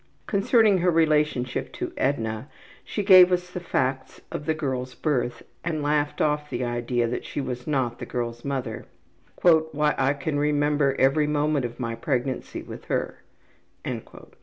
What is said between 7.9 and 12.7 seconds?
the girl's mother. ``Why, I can remember every moment of my pregnancy